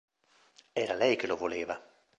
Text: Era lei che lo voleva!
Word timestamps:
Era 0.73 0.95
lei 0.95 1.15
che 1.15 1.27
lo 1.27 1.37
voleva! 1.37 1.79